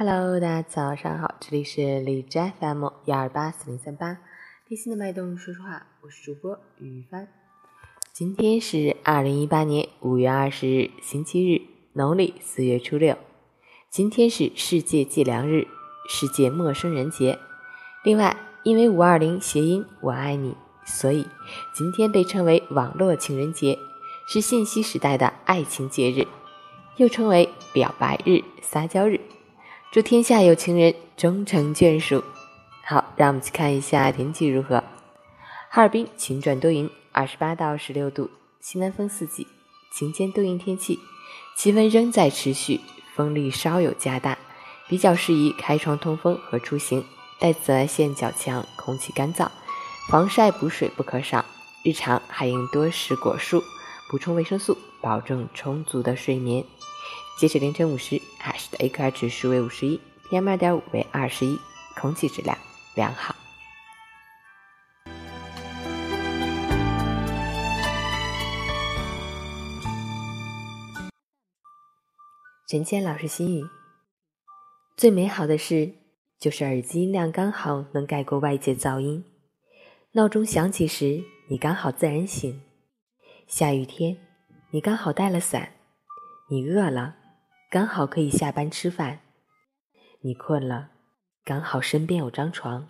[0.00, 4.18] Hello，大家早上好，这里是荔枝 FM 幺二八四零三八，
[4.64, 7.26] 贴心的脉动，说实话，我是主播雨帆。
[8.12, 11.62] 今天是二零一八年五月二十日，星期日，
[11.94, 13.18] 农历四月初六。
[13.90, 15.66] 今天是世界计量日，
[16.08, 17.36] 世界陌生人节。
[18.04, 20.54] 另外，因为五二零谐音“我爱你”，
[20.86, 21.26] 所以
[21.74, 23.76] 今天被称为网络情人节，
[24.28, 26.28] 是信息时代的爱情节日，
[26.98, 29.20] 又称为表白日、撒娇日。
[29.90, 32.22] 祝天下有情人终成眷属。
[32.84, 34.84] 好，让我们去看一下天气如何。
[35.70, 38.28] 哈尔滨晴转多云，二十八到十六度，
[38.60, 39.46] 西南风四级，
[39.90, 40.98] 晴间多云天气，
[41.56, 42.82] 气温仍在持续，
[43.14, 44.36] 风力稍有加大，
[44.88, 47.02] 比较适宜开窗通风和出行。
[47.40, 49.48] 带紫外线较强，空气干燥，
[50.10, 51.42] 防晒补水不可少。
[51.82, 53.62] 日常还应多食果蔬，
[54.10, 56.62] 补充维生素，保证充足的睡眠。
[57.38, 61.56] 截止凌晨五时，海市的 AQI 指数为五十一，PM 二点五为二十一，
[61.94, 62.58] 空气质量
[62.96, 63.32] 良好。
[72.66, 73.64] 陈谦老师心语：
[74.96, 75.94] 最美好的事，
[76.40, 79.24] 就是耳机音量刚好能盖过外界噪音。
[80.10, 82.60] 闹钟响起时，你刚好自然醒；
[83.46, 84.16] 下雨天，
[84.72, 85.68] 你刚好带了伞；
[86.50, 87.14] 你饿了。
[87.70, 89.20] 刚好可以下班吃饭，
[90.22, 90.88] 你困了，
[91.44, 92.88] 刚好身边有张床，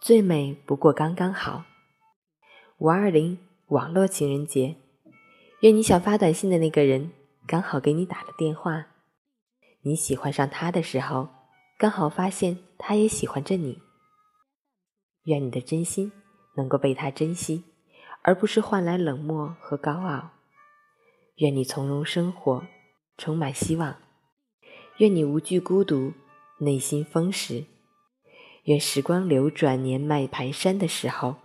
[0.00, 1.62] 最美不过刚刚好。
[2.78, 4.74] 五二零网络情人节，
[5.60, 7.12] 愿你想发短信的那个人
[7.46, 8.86] 刚好给你打了电话，
[9.82, 11.28] 你喜欢上他的时候，
[11.78, 13.80] 刚好发现他也喜欢着你。
[15.26, 16.10] 愿你的真心
[16.56, 17.62] 能够被他珍惜，
[18.22, 20.30] 而不是换来冷漠和高傲。
[21.36, 22.66] 愿你从容生活。
[23.18, 23.96] 充满希望，
[24.98, 26.12] 愿你无惧孤独，
[26.58, 27.64] 内心丰实。
[28.64, 31.36] 愿时光流转，年迈蹒跚的时候，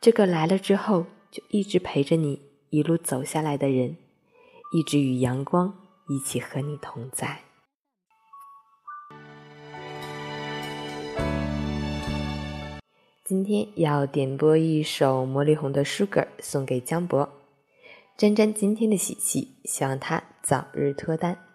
[0.00, 3.96] 这个来了之后就一直陪着你一路走下来的人，
[4.72, 5.76] 一直与阳光
[6.08, 7.40] 一起和你同在。
[13.24, 17.43] 今天要点播一首魔力红的《Sugar》，送给江博。
[18.16, 21.53] 沾沾今天的喜气，希望他早日脱单。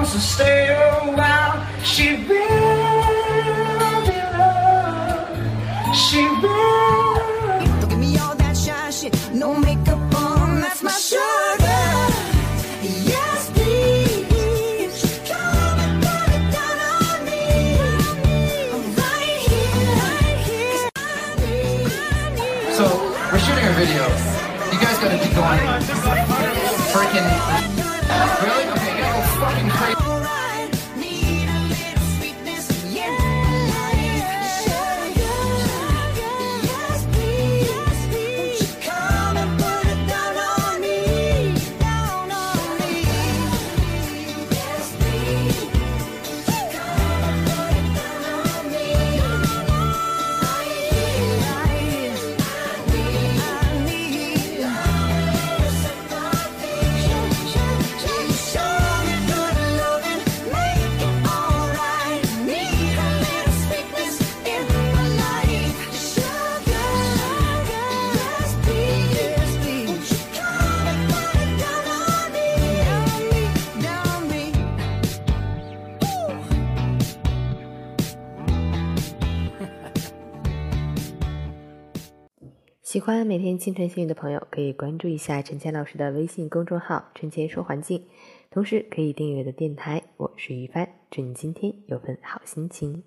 [0.00, 1.60] Wants to stay a while.
[1.84, 2.24] She will
[4.08, 5.36] be loved.
[5.94, 7.20] She will.
[7.80, 9.14] Don't give me all that shy shit.
[9.34, 10.62] No makeup on.
[10.62, 11.84] That's my sugar.
[13.12, 15.20] Yes, please.
[15.28, 17.44] Come and put it down on me.
[18.96, 19.84] Right here.
[20.00, 20.88] Right here.
[22.72, 22.84] So
[23.30, 24.04] we're shooting a video.
[24.72, 25.60] You guys gotta be going
[26.88, 27.28] freaking.
[28.42, 28.89] Really?
[29.40, 30.49] Fucking crazy.
[82.90, 88.04] 喜欢每天清晨幸运的朋友，可以关注一下陈谦老师的微信公众号“陈谦说环境”，
[88.50, 90.02] 同时可以订阅我的电台。
[90.16, 93.04] 我是于帆，祝你今天有份好心情。